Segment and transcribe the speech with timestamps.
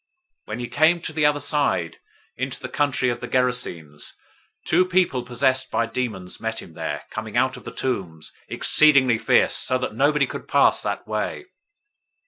[0.47, 1.99] 008:028 When he came to the other side,
[2.35, 4.15] into the country of the Gergesenes,{NU reads "Gadarenes"}
[4.65, 9.55] two people possessed by demons met him there, coming out of the tombs, exceedingly fierce,
[9.55, 11.45] so that nobody could pass that way.